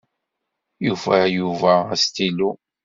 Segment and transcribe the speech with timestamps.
[0.85, 2.49] Yufa Yuba astilu.